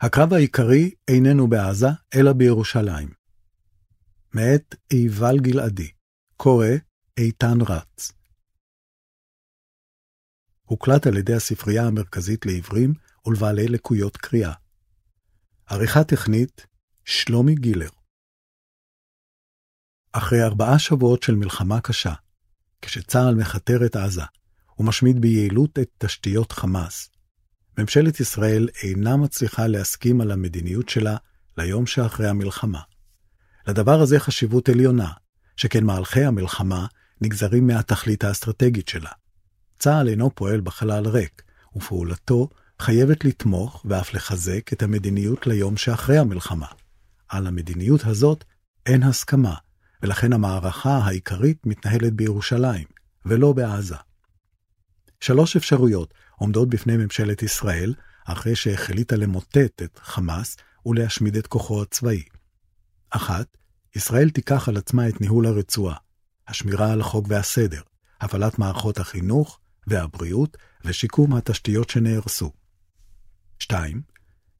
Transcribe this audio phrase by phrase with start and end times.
[0.00, 3.08] הקרב העיקרי איננו בעזה, אלא בירושלים.
[4.34, 5.90] מאת עיבל גלעדי,
[6.36, 6.66] קורא
[7.18, 8.12] איתן רץ.
[10.62, 12.94] הוקלט על ידי הספרייה המרכזית לעברים
[13.26, 14.52] ולבעלי לקויות קריאה.
[15.66, 16.66] עריכה טכנית,
[17.04, 17.90] שלומי גילר.
[20.12, 22.14] אחרי ארבעה שבועות של מלחמה קשה,
[22.82, 24.22] כשצה"ל מכתר את עזה
[24.78, 27.10] ומשמיד ביעילות את תשתיות חמאס,
[27.78, 31.16] ממשלת ישראל אינה מצליחה להסכים על המדיניות שלה
[31.58, 32.80] ליום שאחרי המלחמה.
[33.66, 35.12] לדבר הזה חשיבות עליונה,
[35.56, 36.86] שכן מהלכי המלחמה
[37.20, 39.10] נגזרים מהתכלית האסטרטגית שלה.
[39.78, 41.42] צה"ל אינו פועל בחלל ריק,
[41.76, 42.48] ופעולתו
[42.80, 46.66] חייבת לתמוך ואף לחזק את המדיניות ליום שאחרי המלחמה.
[47.28, 48.44] על המדיניות הזאת
[48.86, 49.54] אין הסכמה,
[50.02, 52.84] ולכן המערכה העיקרית מתנהלת בירושלים,
[53.26, 53.96] ולא בעזה.
[55.20, 62.22] שלוש אפשרויות עומדות בפני ממשלת ישראל, אחרי שהחליטה למוטט את חמאס ולהשמיד את כוחו הצבאי.
[63.10, 63.46] אחת,
[63.96, 65.96] ישראל תיקח על עצמה את ניהול הרצועה,
[66.48, 67.80] השמירה על החוק והסדר,
[68.20, 72.52] הפעלת מערכות החינוך והבריאות ושיקום התשתיות שנהרסו.
[73.58, 74.00] 2.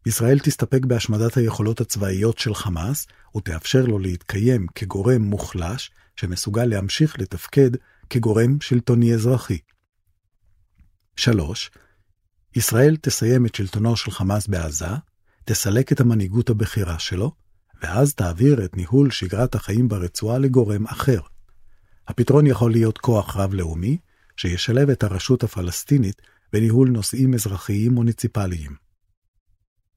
[0.07, 7.71] ישראל תסתפק בהשמדת היכולות הצבאיות של חמאס ותאפשר לו להתקיים כגורם מוחלש שמסוגל להמשיך לתפקד
[8.11, 9.59] כגורם שלטוני אזרחי.
[11.17, 11.71] 3.
[12.57, 14.87] ישראל תסיים את שלטונו של חמאס בעזה,
[15.45, 17.33] תסלק את המנהיגות הבכירה שלו,
[17.83, 21.21] ואז תעביר את ניהול שגרת החיים ברצועה לגורם אחר.
[22.09, 23.99] הפתרון יכול להיות כוח רב-לאומי,
[24.37, 26.23] שישלב את הרשות הפלסטינית
[26.53, 28.77] בניהול נושאים אזרחיים מוניציפליים.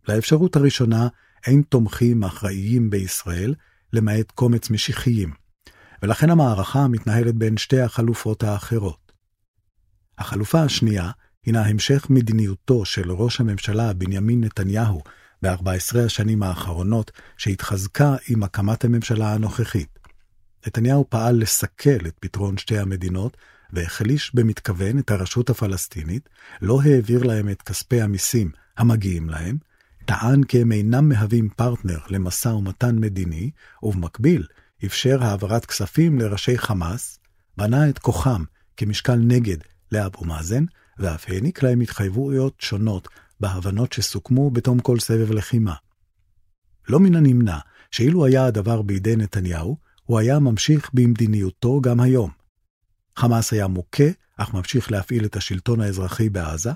[0.07, 1.07] לאפשרות הראשונה
[1.47, 3.55] אין תומכים אחראיים בישראל,
[3.93, 5.33] למעט קומץ משיחיים,
[6.03, 9.08] ולכן המערכה מתנהלת בין שתי החלופות האחרות.
[10.19, 11.11] החלופה השנייה
[11.45, 15.01] הינה המשך מדיניותו של ראש הממשלה בנימין נתניהו
[15.41, 19.99] ב-14 השנים האחרונות, שהתחזקה עם הקמת הממשלה הנוכחית.
[20.67, 23.37] נתניהו פעל לסכל את פתרון שתי המדינות,
[23.73, 26.29] והחליש במתכוון את הרשות הפלסטינית,
[26.61, 29.58] לא העביר להם את כספי המיסים המגיעים להם,
[30.05, 33.52] טען כי הם אינם מהווים פרטנר למשא ומתן מדיני,
[33.83, 34.47] ובמקביל
[34.85, 37.19] אפשר העברת כספים לראשי חמאס,
[37.58, 38.43] בנה את כוחם
[38.77, 39.58] כמשקל נגד
[39.92, 40.66] לאבו מאזן,
[41.00, 43.08] ואף העניק להם התחייבויות שונות
[43.39, 45.73] בהבנות שסוכמו בתום כל סבב לחימה.
[46.89, 47.58] לא מן הנמנע
[47.92, 52.32] שאילו היה הדבר בידי נתניהו, הוא היה ממשיך במדיניותו גם היום.
[53.16, 54.04] חמאס היה מוכה,
[54.38, 56.71] אך ממשיך להפעיל את השלטון האזרחי בעזה,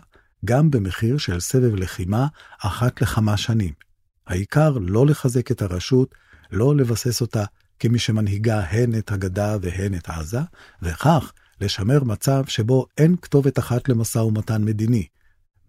[0.45, 2.27] גם במחיר של סבב לחימה
[2.59, 3.73] אחת לכמה שנים.
[4.27, 6.15] העיקר לא לחזק את הרשות,
[6.51, 7.43] לא לבסס אותה
[7.79, 10.39] כמי שמנהיגה הן את הגדה והן את עזה,
[10.81, 15.07] וכך לשמר מצב שבו אין כתובת אחת למשא ומתן מדיני,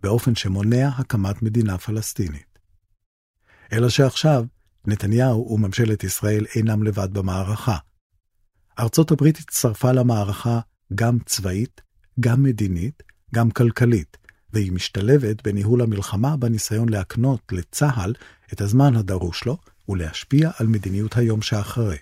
[0.02, 2.58] באופן שמונע הקמת מדינה פלסטינית.
[3.72, 4.44] אלא שעכשיו,
[4.86, 7.76] נתניהו וממשלת ישראל אינם לבד במערכה.
[8.78, 10.60] ארצות הברית הצטרפה למערכה
[10.94, 11.80] גם צבאית,
[12.20, 13.02] גם מדינית,
[13.34, 14.16] גם כלכלית,
[14.52, 18.14] והיא משתלבת בניהול המלחמה בניסיון להקנות לצה"ל
[18.52, 19.58] את הזמן הדרוש לו
[19.88, 21.96] ולהשפיע על מדיניות היום שאחרי.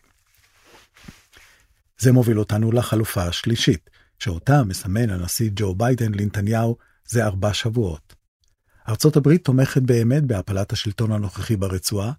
[2.03, 6.77] זה מוביל אותנו לחלופה השלישית, שאותה מסמן הנשיא ג'ו ביידן לנתניהו
[7.09, 8.15] זה ארבע שבועות.
[8.89, 12.13] ארצות הברית תומכת באמת בהפלת השלטון הנוכחי ברצועה,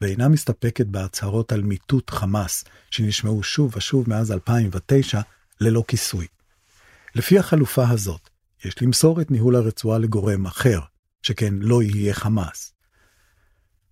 [0.00, 5.20] ואינה מסתפקת בהצהרות על מיטוט חמאס, שנשמעו שוב ושוב מאז 2009,
[5.60, 6.26] ללא כיסוי.
[7.14, 8.28] לפי החלופה הזאת,
[8.64, 10.80] יש למסור את ניהול הרצועה לגורם אחר,
[11.22, 12.72] שכן לא יהיה חמאס.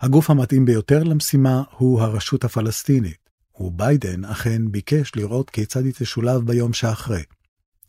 [0.00, 3.29] הגוף המתאים ביותר למשימה הוא הרשות הפלסטינית,
[3.60, 7.22] וביידן אכן ביקש לראות כיצד היא תשולב ביום שאחרי.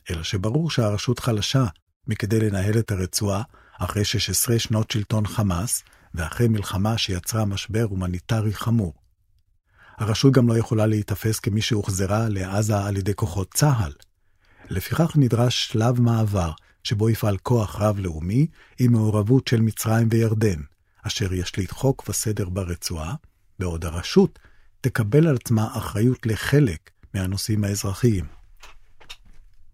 [0.09, 1.65] אלא שברור שהרשות חלשה
[2.07, 3.43] מכדי לנהל את הרצועה
[3.79, 5.83] אחרי 16 שנות שלטון חמאס,
[6.13, 8.93] ואחרי מלחמה שיצרה משבר הומניטרי חמור.
[9.97, 13.91] הרשות גם לא יכולה להיתפס כמי שהוחזרה לעזה על ידי כוחות צה"ל.
[14.69, 16.51] לפיכך נדרש שלב מעבר,
[16.83, 18.47] שבו יפעל כוח רב-לאומי
[18.79, 20.61] עם מעורבות של מצרים וירדן,
[21.03, 23.15] אשר ישליט חוק וסדר ברצועה,
[23.59, 24.39] בעוד הרשות
[24.81, 28.25] תקבל על עצמה אחריות לחלק מהנושאים האזרחיים.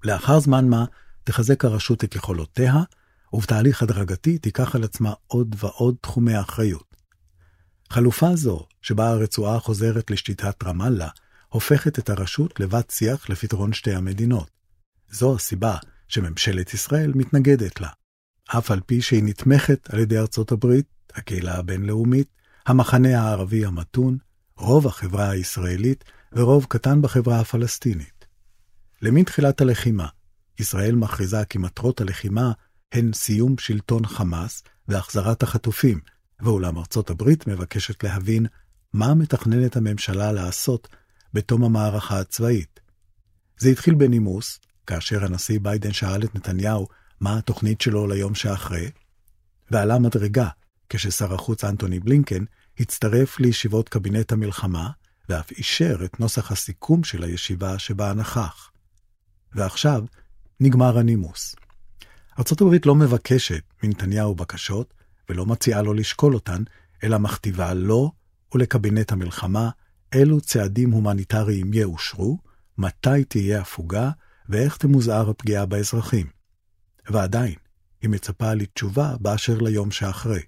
[0.04, 0.86] לאחר זמן מה
[1.24, 2.74] תחזק הרשות את יכולותיה,
[3.34, 6.96] ובתהליך הדרגתי תיקח על עצמה עוד ועוד תחומי אחריות.
[7.90, 11.10] חלופה זו, שבה הרצועה חוזרת לשליטת רמאללה,
[11.50, 14.50] הופכת את הרשות לבת שיח לפתרון שתי המדינות.
[15.10, 15.78] זו הסיבה
[16.08, 17.90] שממשלת ישראל מתנגדת לה.
[18.58, 22.28] אף על פי שהיא נתמכת על ידי ארצות הברית, הקהילה הבינלאומית,
[22.66, 24.18] המחנה הערבי המתון,
[24.58, 28.26] רוב החברה הישראלית ורוב קטן בחברה הפלסטינית.
[29.02, 30.08] למן תחילת הלחימה,
[30.60, 32.52] ישראל מכריזה כי מטרות הלחימה
[32.92, 36.00] הן סיום שלטון חמאס והחזרת החטופים,
[36.40, 38.46] ואולם ארצות הברית מבקשת להבין
[38.94, 40.88] מה מתכננת הממשלה לעשות
[41.34, 42.80] בתום המערכה הצבאית.
[43.58, 46.88] זה התחיל בנימוס, כאשר הנשיא ביידן שאל את נתניהו
[47.20, 48.92] מה התוכנית שלו ליום שאחרי,
[49.72, 50.50] ועלה מדרגה
[50.90, 52.44] כששר החוץ אנטוני בלינקן
[52.80, 54.90] הצטרף לישיבות קבינט המלחמה,
[55.30, 58.72] ואף אישר את נוסח הסיכום של הישיבה שבה נכח.
[59.56, 60.04] ועכשיו
[60.60, 61.56] נגמר הנימוס.
[62.40, 64.94] ארה"ב לא מבקשת מנתניהו בקשות,
[65.30, 66.64] ולא מציעה לו לשקול אותן,
[67.04, 68.12] אלא מכתיבה לו
[68.54, 69.70] ולקבינט המלחמה
[70.16, 72.38] אילו צעדים הומניטריים יאושרו,
[72.78, 74.12] מתי תהיה הפוגה
[74.50, 76.28] ואיך תמוזער הפגיעה באזרחים.
[77.10, 77.56] ועדיין,
[78.02, 80.42] היא מצפה לתשובה באשר ליום שאחרי.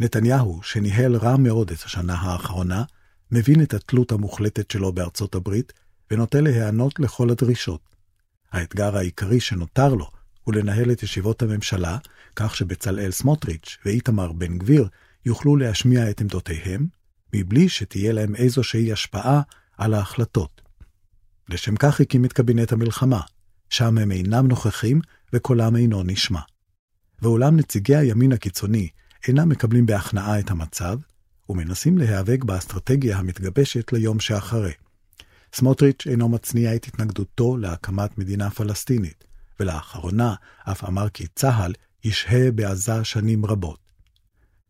[0.00, 2.84] נתניהו, שניהל רע מאוד את השנה האחרונה,
[3.30, 5.72] מבין את התלות המוחלטת שלו בארצות הברית,
[6.10, 7.80] ונוטה להיענות לכל הדרישות.
[8.52, 10.10] האתגר העיקרי שנותר לו
[10.44, 11.98] הוא לנהל את ישיבות הממשלה,
[12.36, 14.88] כך שבצלאל סמוטריץ' ואיתמר בן גביר
[15.26, 16.86] יוכלו להשמיע את עמדותיהם,
[17.34, 19.40] מבלי שתהיה להם איזושהי השפעה
[19.78, 20.62] על ההחלטות.
[21.48, 23.20] לשם כך הקים את קבינט המלחמה,
[23.70, 25.00] שם הם אינם נוכחים
[25.32, 26.40] וקולם אינו נשמע.
[27.22, 28.88] ואולם נציגי הימין הקיצוני
[29.28, 30.98] אינם מקבלים בהכנעה את המצב,
[31.48, 34.72] ומנסים להיאבק באסטרטגיה המתגבשת ליום שאחרי.
[35.54, 39.24] סמוטריץ' אינו מצניע את התנגדותו להקמת מדינה פלסטינית,
[39.60, 40.34] ולאחרונה
[40.70, 41.72] אף אמר כי צה"ל
[42.04, 43.78] ישהה בעזה שנים רבות.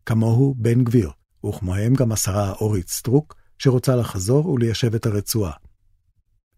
[0.05, 1.11] כמוהו בן גביר,
[1.45, 5.53] וכמוהם גם השרה אורית סטרוק, שרוצה לחזור וליישב את הרצועה.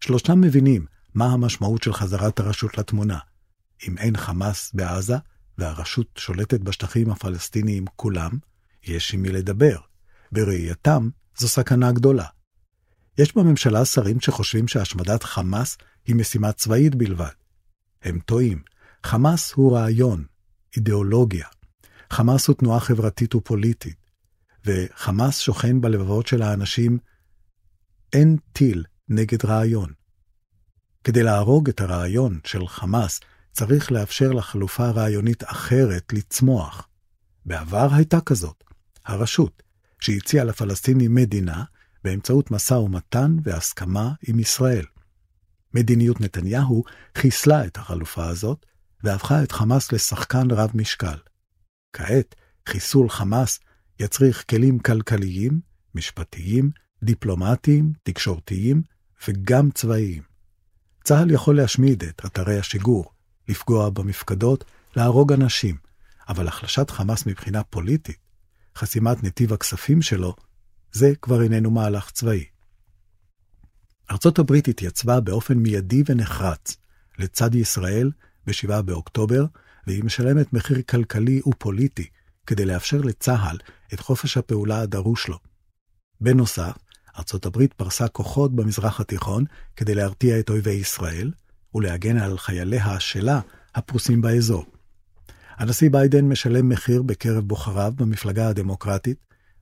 [0.00, 3.18] שלושתם מבינים מה המשמעות של חזרת הרשות לתמונה.
[3.88, 5.16] אם אין חמאס בעזה,
[5.60, 8.30] והרשות שולטת בשטחים הפלסטיניים כולם,
[8.84, 9.78] יש עם מי לדבר.
[10.32, 12.26] בראייתם, זו סכנה גדולה.
[13.18, 15.76] יש בממשלה שרים שחושבים שהשמדת חמאס
[16.06, 17.30] היא משימה צבאית בלבד.
[18.02, 18.62] הם טועים.
[19.06, 20.24] חמאס הוא רעיון,
[20.76, 21.46] אידיאולוגיה.
[22.10, 23.96] חמאס הוא תנועה חברתית ופוליטית,
[24.64, 26.98] וחמאס שוכן בלבבות של האנשים.
[28.12, 29.92] אין טיל נגד רעיון.
[31.04, 33.20] כדי להרוג את הרעיון של חמאס,
[33.60, 36.88] צריך לאפשר לחלופה רעיונית אחרת לצמוח.
[37.46, 38.64] בעבר הייתה כזאת,
[39.06, 39.62] הרשות,
[40.00, 41.64] שהציעה לפלסטינים מדינה
[42.04, 44.84] באמצעות משא ומתן והסכמה עם ישראל.
[45.74, 46.84] מדיניות נתניהו
[47.18, 48.66] חיסלה את החלופה הזאת,
[49.04, 51.18] והפכה את חמאס לשחקן רב משקל.
[51.92, 52.34] כעת,
[52.68, 53.60] חיסול חמאס
[53.98, 55.60] יצריך כלים כלכליים,
[55.94, 56.70] משפטיים,
[57.02, 58.82] דיפלומטיים, תקשורתיים
[59.28, 60.22] וגם צבאיים.
[61.04, 63.19] צה"ל יכול להשמיד את אתרי השיגור,
[63.50, 64.64] לפגוע במפקדות,
[64.96, 65.76] להרוג אנשים,
[66.28, 68.18] אבל החלשת חמאס מבחינה פוליטית,
[68.76, 70.34] חסימת נתיב הכספים שלו,
[70.92, 72.44] זה כבר איננו מהלך צבאי.
[74.10, 76.76] ארצות הברית התייצבה באופן מיידי ונחרץ
[77.18, 78.10] לצד ישראל
[78.46, 79.44] ב-7 באוקטובר,
[79.86, 82.08] והיא משלמת מחיר כלכלי ופוליטי
[82.46, 83.56] כדי לאפשר לצה"ל
[83.94, 85.38] את חופש הפעולה הדרוש לו.
[86.20, 86.72] בנוסף,
[87.18, 89.44] ארצות הברית פרסה כוחות במזרח התיכון
[89.76, 91.30] כדי להרתיע את אויבי ישראל
[91.74, 93.40] ולהגן על חייליה שלה
[93.74, 94.66] הפרוסים באזור.
[95.56, 99.18] הנשיא ביידן משלם מחיר בקרב בוחריו במפלגה הדמוקרטית,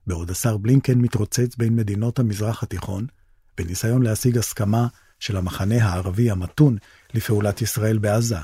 [0.07, 3.07] בעוד השר בלינקן מתרוצץ בין מדינות המזרח התיכון,
[3.57, 4.87] בניסיון להשיג הסכמה
[5.19, 6.77] של המחנה הערבי המתון
[7.13, 8.37] לפעולת ישראל בעזה.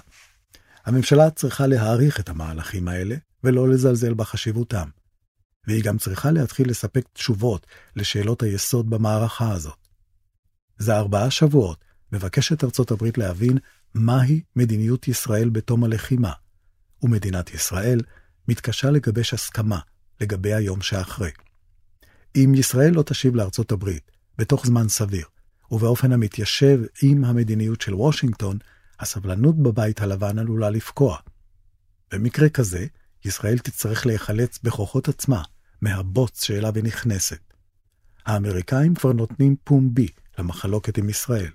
[0.86, 4.90] הממשלה צריכה להעריך את המהלכים האלה ולא לזלזל בחשיבותם.
[5.68, 9.78] והיא גם צריכה להתחיל לספק תשובות לשאלות היסוד במערכה הזאת.
[10.78, 13.58] זה ארבעה שבועות מבקשת ארצות הברית להבין
[13.94, 16.32] מהי מדיניות ישראל בתום הלחימה,
[17.02, 18.00] ומדינת ישראל
[18.48, 19.80] מתקשה לגבש הסכמה
[20.22, 21.32] לגבי היום שאחרי.
[22.36, 25.26] אם ישראל לא תשיב לארצות הברית בתוך זמן סביר,
[25.72, 28.58] ובאופן המתיישב עם המדיניות של וושינגטון,
[29.00, 31.18] הסבלנות בבית הלבן עלולה לפקוע.
[32.12, 32.86] במקרה כזה,
[33.26, 35.44] ישראל תצטרך להיחלץ בכוחות עצמה
[35.82, 37.40] מהבוץ שאליו היא נכנסת.
[38.26, 40.08] האמריקאים כבר נותנים פומבי
[40.40, 41.52] למחלוקת עם ישראל,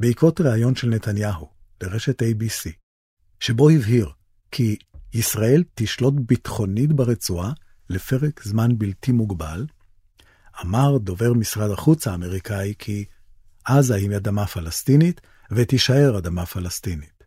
[0.00, 1.48] בעקבות ראיון של נתניהו
[1.82, 2.70] לרשת ABC,
[3.40, 4.10] שבו הבהיר
[4.50, 4.76] כי
[5.12, 7.52] ישראל תשלוט ביטחונית ברצועה
[7.90, 9.66] לפרק זמן בלתי מוגבל,
[10.62, 13.04] אמר דובר משרד החוץ האמריקאי כי
[13.64, 17.24] עזה היא אדמה פלסטינית ותישאר אדמה פלסטינית.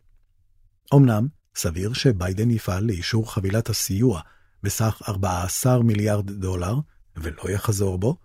[0.94, 4.20] אמנם, סביר שביידן יפעל לאישור חבילת הסיוע
[4.62, 6.74] בסך 14 מיליארד דולר,
[7.16, 8.16] ולא יחזור בו,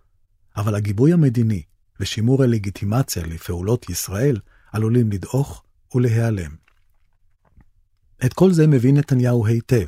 [0.57, 1.63] אבל הגיבוי המדיני
[1.99, 4.39] ושימור הלגיטימציה לפעולות ישראל
[4.71, 5.63] עלולים לדעוך
[5.95, 6.55] ולהיעלם.
[8.25, 9.85] את כל זה מבין נתניהו היטב,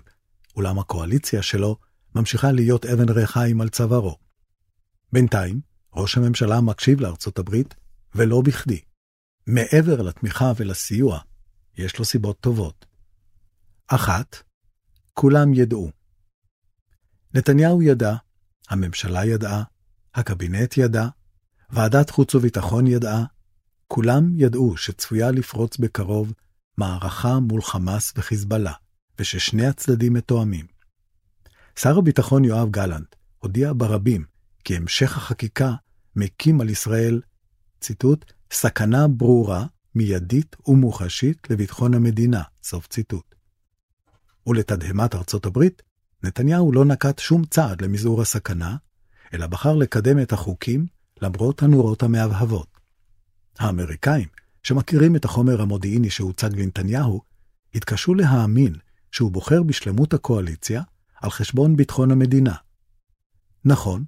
[0.55, 1.77] אולם הקואליציה שלו
[2.15, 4.17] ממשיכה להיות אבן ריחיים על צווארו.
[5.13, 5.61] בינתיים,
[5.93, 7.75] ראש הממשלה מקשיב לארצות הברית,
[8.15, 8.81] ולא בכדי.
[9.47, 11.19] מעבר לתמיכה ולסיוע,
[11.77, 12.85] יש לו סיבות טובות.
[13.87, 14.35] אחת,
[15.13, 15.91] כולם ידעו.
[17.33, 18.15] נתניהו ידע,
[18.69, 19.63] הממשלה ידעה,
[20.15, 21.07] הקבינט ידע,
[21.71, 23.23] ועדת חוץ וביטחון ידעה,
[23.87, 26.33] כולם ידעו שצפויה לפרוץ בקרוב
[26.77, 28.73] מערכה מול חמאס וחיזבאללה,
[29.19, 30.65] וששני הצדדים מתואמים.
[31.75, 34.25] שר הביטחון יואב גלנט הודיע ברבים
[34.63, 35.73] כי המשך החקיקה
[36.15, 37.21] מקים על ישראל,
[37.81, 43.35] ציטוט, סכנה ברורה, מיידית ומוחשית לביטחון המדינה, סוף ציטוט.
[44.47, 45.81] ולתדהמת ארצות הברית,
[46.23, 48.75] נתניהו לא נקט שום צעד למזעור הסכנה,
[49.33, 50.85] אלא בחר לקדם את החוקים
[51.21, 52.67] למרות הנורות המהבהבות.
[53.59, 54.27] האמריקאים,
[54.63, 57.21] שמכירים את החומר המודיעיני שהוצג לנתניהו,
[57.75, 58.73] התקשו להאמין
[59.11, 60.81] שהוא בוחר בשלמות הקואליציה
[61.21, 62.55] על חשבון ביטחון המדינה.
[63.65, 64.03] נכון,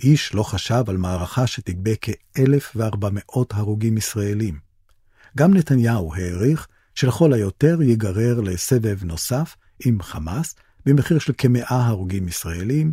[0.00, 4.58] איש לא חשב על מערכה שתגבה כ-1,400 הרוגים ישראלים.
[5.36, 10.54] גם נתניהו העריך שלכל היותר ייגרר לסבב נוסף עם חמאס
[10.86, 12.92] במחיר של כמאה הרוגים ישראלים,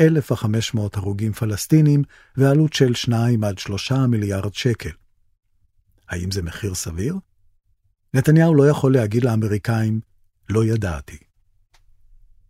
[0.00, 2.02] 1,500 הרוגים פלסטינים
[2.36, 4.90] ועלות של 2 עד 3 מיליארד שקל.
[6.08, 7.16] האם זה מחיר סביר?
[8.14, 10.00] נתניהו לא יכול להגיד לאמריקאים,
[10.48, 11.18] לא ידעתי.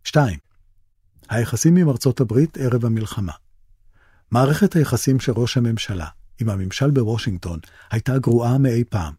[0.03, 0.39] 2.
[1.29, 3.33] היחסים עם ארצות הברית ערב המלחמה.
[4.31, 6.07] מערכת היחסים של ראש הממשלה
[6.41, 7.59] עם הממשל בוושינגטון
[7.91, 9.13] הייתה גרועה מאי פעם.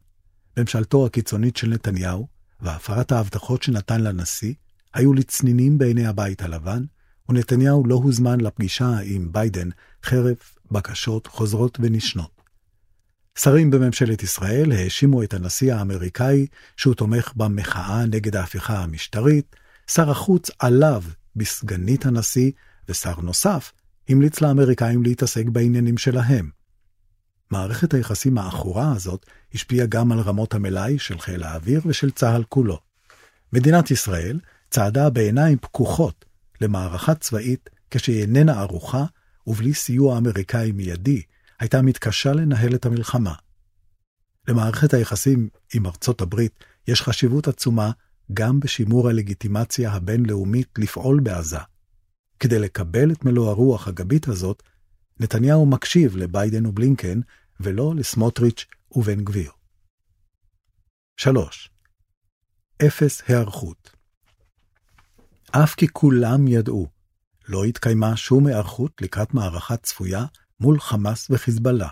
[0.56, 2.26] ממשלתו הקיצונית של נתניהו
[2.60, 4.54] והפרת ההבטחות שנתן לנשיא
[4.94, 6.84] היו לצנינים בעיני הבית הלבן,
[7.28, 9.68] ונתניהו לא הוזמן לפגישה עם ביידן
[10.04, 12.42] חרף בקשות חוזרות ונשנות.
[13.38, 19.56] שרים בממשלת ישראל האשימו את הנשיא האמריקאי שהוא תומך במחאה נגד ההפיכה המשטרית,
[19.90, 21.02] שר החוץ עליו
[21.36, 22.50] בסגנית הנשיא,
[22.88, 23.72] ושר נוסף
[24.08, 26.50] המליץ לאמריקאים להתעסק בעניינים שלהם.
[27.50, 32.80] מערכת היחסים העכורה הזאת השפיעה גם על רמות המלאי של חיל האוויר ושל צה"ל כולו.
[33.52, 34.40] מדינת ישראל
[34.70, 36.24] צעדה בעיניים פקוחות
[36.60, 39.04] למערכה צבאית כשהיא איננה ערוכה
[39.46, 41.22] ובלי סיוע אמריקאי מיידי,
[41.60, 43.34] הייתה מתקשה לנהל את המלחמה.
[44.48, 47.90] למערכת היחסים עם ארצות הברית יש חשיבות עצומה
[48.32, 51.58] גם בשימור הלגיטימציה הבינלאומית לפעול בעזה.
[52.40, 54.62] כדי לקבל את מלוא הרוח הגבית הזאת,
[55.20, 57.20] נתניהו מקשיב לביידן ובלינקן,
[57.60, 59.50] ולא לסמוטריץ' ובן גביר.
[61.16, 61.70] 3.
[62.86, 63.90] אפס היערכות
[65.62, 66.86] אף כי כולם ידעו,
[67.48, 70.24] לא התקיימה שום היערכות לקראת מערכה צפויה
[70.60, 71.88] מול חמאס וחיזבאללה.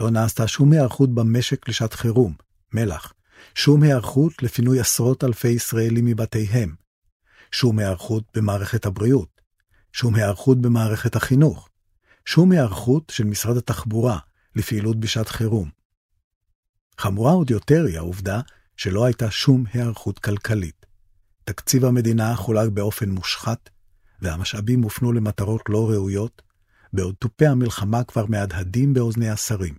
[0.00, 2.34] לא נעשתה שום היערכות במשק לשעת חירום,
[2.72, 3.12] מלח,
[3.54, 6.74] שום היערכות לפינוי עשרות אלפי ישראלים מבתיהם,
[7.52, 9.40] שום היערכות במערכת הבריאות,
[9.92, 11.68] שום היערכות במערכת החינוך,
[12.24, 14.18] שום היערכות של משרד התחבורה
[14.56, 15.70] לפעילות בשעת חירום.
[16.98, 18.40] חמורה עוד יותר היא העובדה
[18.76, 20.79] שלא הייתה שום היערכות כלכלית.
[21.44, 23.70] תקציב המדינה חולק באופן מושחת,
[24.20, 26.42] והמשאבים הופנו למטרות לא ראויות,
[26.92, 29.74] בעוד תופי המלחמה כבר מהדהדים באוזני השרים.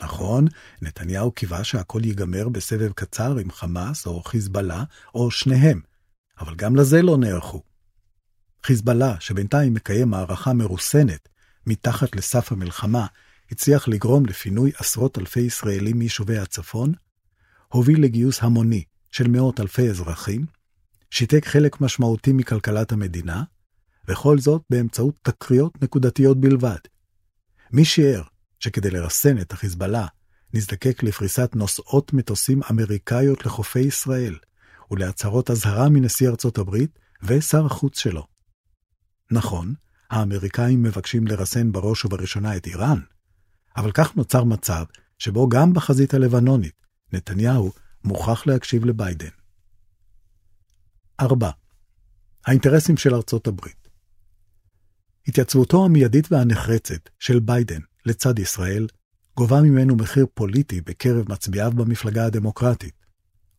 [0.00, 0.46] נכון,
[0.82, 5.80] נתניהו קיווה שהכל ייגמר בסבב קצר עם חמאס או חיזבאללה, או שניהם,
[6.40, 7.62] אבל גם לזה לא נערכו.
[8.66, 11.28] חיזבאללה, שבינתיים מקיים מערכה מרוסנת
[11.66, 13.06] מתחת לסף המלחמה,
[13.50, 16.92] הצליח לגרום לפינוי עשרות אלפי ישראלים מיישובי הצפון,
[17.68, 20.46] הוביל לגיוס המוני של מאות אלפי אזרחים,
[21.10, 23.42] שיתק חלק משמעותי מכלכלת המדינה,
[24.08, 26.78] וכל זאת באמצעות תקריות נקודתיות בלבד.
[27.72, 28.22] מי שיער
[28.58, 30.06] שכדי לרסן את החיזבאללה
[30.54, 34.38] נזדקק לפריסת נוסעות מטוסים אמריקאיות לחופי ישראל,
[34.90, 38.26] ולהצהרות אזהרה מנשיא ארצות הברית ושר החוץ שלו.
[39.30, 39.74] נכון,
[40.10, 42.98] האמריקאים מבקשים לרסן בראש ובראשונה את איראן,
[43.76, 44.84] אבל כך נוצר מצב
[45.18, 46.74] שבו גם בחזית הלבנונית,
[47.12, 47.72] נתניהו
[48.04, 49.28] מוכרח להקשיב לביידן.
[51.20, 51.50] 4.
[52.46, 53.82] האינטרסים של ארצות הברית
[55.28, 58.86] התייצבותו המיידית והנחרצת של ביידן לצד ישראל
[59.36, 62.94] גובה ממנו מחיר פוליטי בקרב מצביעיו במפלגה הדמוקרטית.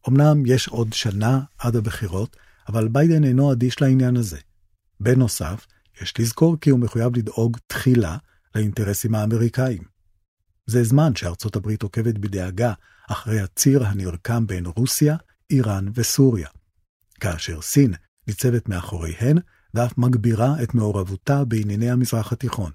[0.09, 4.38] אמנם יש עוד שנה עד הבחירות, אבל ביידן אינו אדיש לעניין הזה.
[5.00, 5.67] בנוסף,
[6.01, 8.17] יש לזכור כי הוא מחויב לדאוג תחילה
[8.55, 9.92] לאינטרסים האמריקאים.
[10.65, 12.74] זה זמן שארצות הברית עוקבת בדאגה
[13.10, 15.15] אחרי הציר הנרקם בין רוסיה,
[15.50, 16.48] איראן וסוריה.
[17.20, 17.93] כאשר סין
[18.27, 19.38] ניצבת מאחוריהן
[19.74, 22.72] ואף מגבירה את מעורבותה בענייני המזרח התיכון.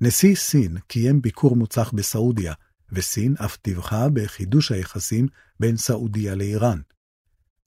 [0.00, 2.54] נשיא סין קיים ביקור מוצלח בסעודיה,
[2.92, 5.26] וסין אף דיווחה בחידוש היחסים
[5.60, 6.80] בין סעודיה לאיראן.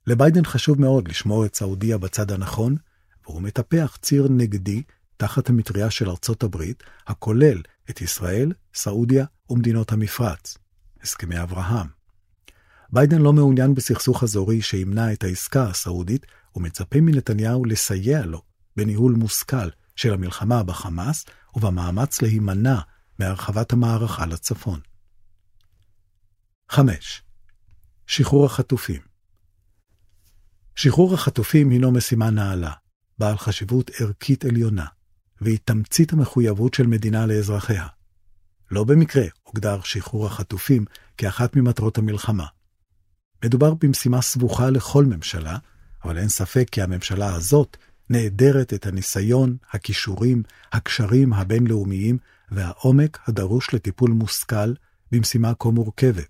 [0.06, 2.76] לביידן חשוב מאוד לשמור את סעודיה בצד הנכון,
[3.24, 4.82] והוא מטפח ציר נגדי
[5.16, 10.58] תחת המטריה של ארצות הברית, הכולל את ישראל, סעודיה ומדינות המפרץ.
[11.02, 11.86] הסכמי אברהם.
[12.90, 16.26] ביידן לא מעוניין בסכסוך אזורי שימנע את העסקה הסעודית,
[16.56, 18.42] ומצפה מנתניהו לסייע לו
[18.76, 22.78] בניהול מושכל של המלחמה בחמאס ובמאמץ להימנע
[23.18, 24.80] מהרחבת המערכה לצפון.
[26.68, 27.22] 5.
[28.06, 29.00] שחרור החטופים
[30.74, 32.72] שחרור החטופים הינו משימה נעלה,
[33.18, 34.86] בעל חשיבות ערכית עליונה,
[35.42, 37.86] והיא תמצית המחויבות של מדינה לאזרחיה.
[38.70, 40.84] לא במקרה הוגדר שחרור החטופים
[41.16, 42.46] כאחת ממטרות המלחמה.
[43.44, 45.58] מדובר במשימה סבוכה לכל ממשלה,
[46.04, 47.76] אבל אין ספק כי הממשלה הזאת
[48.10, 52.18] נעדרת את הניסיון, הכישורים, הקשרים הבינלאומיים
[52.50, 54.74] והעומק הדרוש לטיפול מושכל
[55.12, 56.28] במשימה כה מורכבת.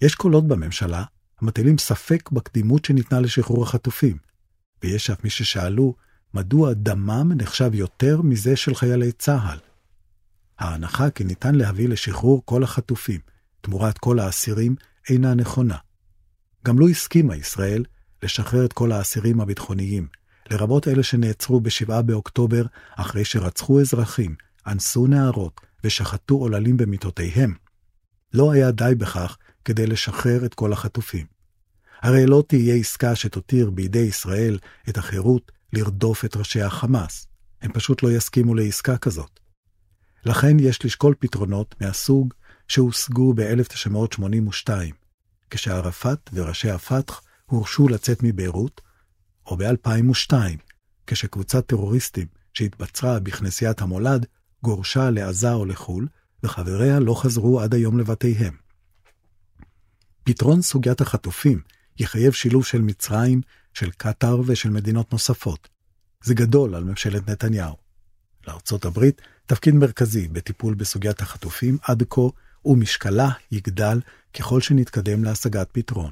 [0.00, 1.04] יש קולות בממשלה
[1.40, 4.16] המטילים ספק בקדימות שניתנה לשחרור החטופים,
[4.82, 5.94] ויש אף מי ששאלו
[6.34, 9.58] מדוע דמם נחשב יותר מזה של חיילי צה"ל.
[10.58, 13.20] ההנחה כי ניתן להביא לשחרור כל החטופים,
[13.60, 14.76] תמורת כל האסירים,
[15.08, 15.76] אינה נכונה.
[16.66, 17.84] גם לו לא הסכימה ישראל
[18.22, 20.06] לשחרר את כל האסירים הביטחוניים,
[20.50, 22.62] לרבות אלה שנעצרו ב-7 באוקטובר
[22.96, 24.34] אחרי שרצחו אזרחים,
[24.66, 27.54] אנסו נערות ושחטו עוללים במיטותיהם.
[28.32, 31.26] לא היה די בכך כדי לשחרר את כל החטופים.
[32.02, 34.58] הרי לא תהיה עסקה שתותיר בידי ישראל
[34.88, 37.26] את החירות לרדוף את ראשי החמאס.
[37.62, 39.40] הם פשוט לא יסכימו לעסקה כזאת.
[40.24, 42.34] לכן יש לשקול פתרונות מהסוג
[42.68, 44.68] שהושגו ב-1982,
[45.50, 48.80] כשערפאת וראשי הפתח הורשו לצאת מביירות,
[49.46, 50.32] או ב-2002,
[51.06, 54.26] כשקבוצת טרוריסטים שהתבצרה בכנסיית המולד
[54.62, 56.08] גורשה לעזה או לחו"ל,
[56.42, 58.56] וחבריה לא חזרו עד היום לבתיהם.
[60.24, 61.60] פתרון סוגיית החטופים
[61.98, 63.40] יחייב שילוב של מצרים,
[63.74, 65.68] של קטאר ושל מדינות נוספות.
[66.24, 67.76] זה גדול על ממשלת נתניהו.
[68.48, 72.20] לארצות הברית תפקיד מרכזי בטיפול בסוגיית החטופים עד כה,
[72.64, 74.00] ומשקלה יגדל
[74.34, 76.10] ככל שנתקדם להשגת פתרון.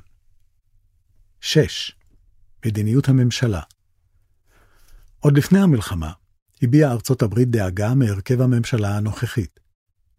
[1.41, 1.93] 6.
[2.67, 3.61] מדיניות הממשלה
[5.21, 6.13] עוד לפני המלחמה
[6.63, 9.61] הביעה ארצות הברית דאגה מהרכב הממשלה הנוכחית.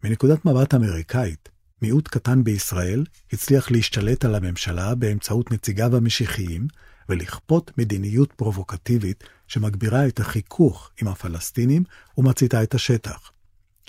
[0.04, 1.50] מנקודת מבט אמריקאית,
[1.82, 6.68] מיעוט קטן בישראל הצליח להשתלט על הממשלה באמצעות נציגיו המשיחיים
[7.12, 11.84] ולכפות מדיניות פרובוקטיבית שמגבירה את החיכוך עם הפלסטינים
[12.17, 13.32] ומציתה את השטח.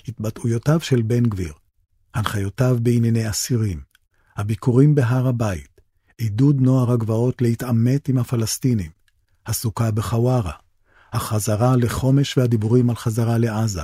[0.07, 1.53] התבטאויותיו של בן גביר,
[2.13, 3.81] הנחיותיו בענייני אסירים,
[4.37, 5.81] הביקורים בהר הבית,
[6.17, 8.91] עידוד נוער הגבעות להתעמת עם הפלסטינים,
[9.45, 10.53] הסוכה בחווארה,
[11.13, 13.83] החזרה לחומש והדיבורים על חזרה לעזה,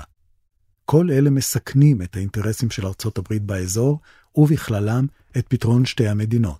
[0.85, 3.99] כל אלה מסכנים את האינטרסים של ארצות הברית באזור,
[4.35, 5.05] ובכללם
[5.37, 6.59] את פתרון שתי המדינות.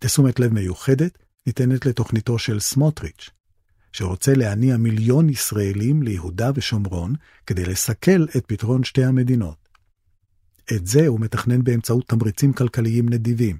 [0.00, 3.30] תשומת לב מיוחדת ניתנת לתוכניתו של סמוטריץ',
[3.92, 7.14] שרוצה להניע מיליון ישראלים ליהודה ושומרון
[7.46, 9.68] כדי לסכל את פתרון שתי המדינות.
[10.72, 13.58] את זה הוא מתכנן באמצעות תמריצים כלכליים נדיבים,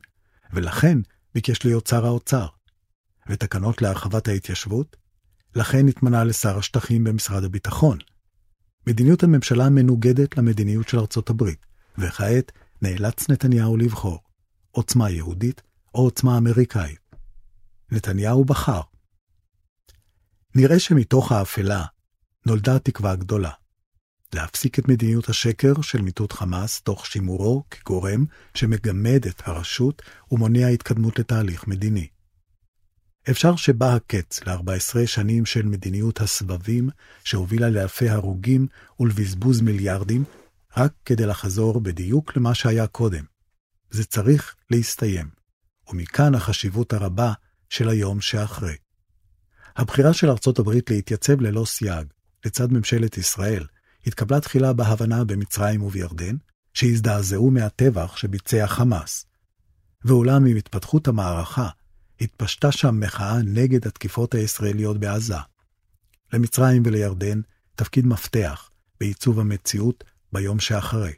[0.53, 0.99] ולכן
[1.35, 2.47] ביקש להיות שר האוצר.
[3.29, 4.97] ותקנות להרחבת ההתיישבות?
[5.55, 7.99] לכן התמנה לשר השטחים במשרד הביטחון.
[8.87, 11.67] מדיניות הממשלה מנוגדת למדיניות של ארצות הברית,
[11.99, 14.19] וכעת נאלץ נתניהו לבחור
[14.71, 15.63] עוצמה יהודית
[15.95, 17.06] או עוצמה אמריקאית.
[17.91, 18.81] נתניהו בחר.
[20.55, 21.85] נראה שמתוך האפלה
[22.47, 23.51] נולדה תקווה גדולה.
[24.35, 31.19] להפסיק את מדיניות השקר של מיטוט חמאס תוך שימורו כגורם שמגמד את הרשות ומונע התקדמות
[31.19, 32.09] לתהליך מדיני.
[33.31, 36.89] אפשר שבא הקץ ל-14 שנים של מדיניות הסבבים
[37.25, 38.67] שהובילה לאלפי הרוגים
[39.01, 40.25] ולבזבוז מיליארדים,
[40.77, 43.25] רק כדי לחזור בדיוק למה שהיה קודם.
[43.91, 45.29] זה צריך להסתיים,
[45.89, 47.33] ומכאן החשיבות הרבה
[47.71, 48.77] של היום שאחרי.
[49.77, 52.07] הבחירה של ארצות הברית להתייצב ללא סייג
[52.45, 53.67] לצד ממשלת ישראל
[54.07, 56.37] התקבלה תחילה בהבנה במצרים ובירדן,
[56.75, 59.27] שהזדעזעו מהטבח שביצע חמאס.
[60.05, 61.69] ואולם עם התפתחות המערכה,
[62.21, 65.37] התפשטה שם מחאה נגד התקיפות הישראליות בעזה.
[66.33, 67.41] למצרים ולירדן
[67.75, 71.13] תפקיד מפתח בעיצוב המציאות ביום שאחרי.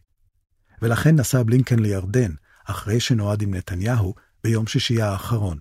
[0.82, 2.32] ולכן נסע בלינקן לירדן,
[2.64, 5.58] אחרי שנועד עם נתניהו ביום שישי האחרון.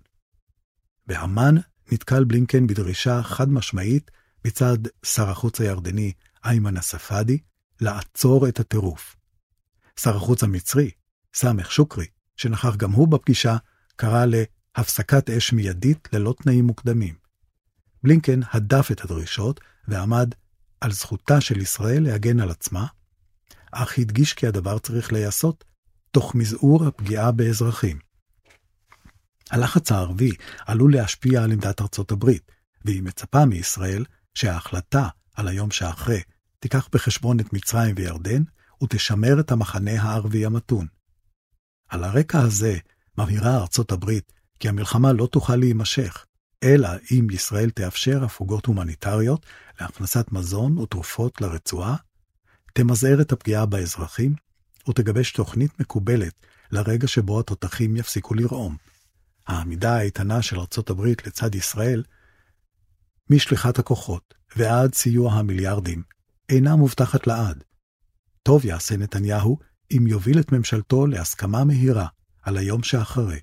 [1.08, 1.56] באמ"ן
[1.92, 4.12] נתקל בלינקן בדרישה חד משמעית
[4.46, 6.12] מצד שר החוץ הירדני
[6.46, 7.38] איימן א-ספאדי
[7.82, 9.16] לעצור את הטירוף.
[10.00, 10.92] שר החוץ המצרי,
[11.34, 13.58] סאמח שוקרי, שנכח גם הוא בפגישה,
[13.96, 14.26] קרא
[14.76, 17.16] הפסקת אש מיידית ללא תנאים מוקדמים.
[18.04, 20.32] בלינקן הדף את הדרישות ועמד
[20.82, 22.86] על זכותה של ישראל להגן על עצמה,
[23.72, 25.64] אך הדגיש כי הדבר צריך להיעשות
[26.12, 28.07] תוך מזעור הפגיעה באזרחים.
[29.52, 30.32] הלחץ הערבי
[30.66, 32.52] עלול להשפיע על עמדת ארצות הברית,
[32.86, 36.22] והיא מצפה מישראל שההחלטה על היום שאחרי
[36.60, 38.44] תיקח בחשבון את מצרים וירדן,
[38.84, 40.88] ותשמר את המחנה הערבי המתון.
[41.90, 42.78] על הרקע הזה
[43.18, 46.26] מבהירה ארצות הברית כי המלחמה לא תוכל להימשך,
[46.64, 49.46] אלא אם ישראל תאפשר הפוגות הומניטריות
[49.82, 51.96] להכנסת מזון ותרופות לרצועה,
[52.74, 54.36] תמזער את הפגיעה באזרחים
[54.90, 56.34] ותגבש תוכנית מקובלת
[56.72, 58.78] לרגע שבו התותחים יפסיקו לרעום.
[59.48, 62.04] העמידה האיתנה של ארצות הברית לצד ישראל,
[63.30, 66.04] משליחת הכוחות ועד סיוע המיליארדים,
[66.50, 67.64] אינה מובטחת לעד.
[68.44, 69.58] טוב יעשה נתניהו
[69.92, 72.08] אם יוביל את ממשלתו להסכמה מהירה
[72.42, 73.40] על היום שאחרי.